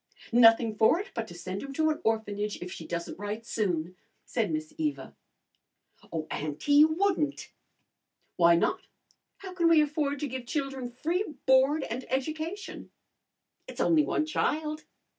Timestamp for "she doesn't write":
2.71-3.45